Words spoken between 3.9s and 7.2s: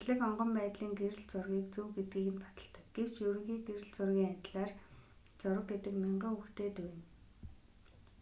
зургийн адилаар зураг гэдэг мянган үгтэй дүйнэ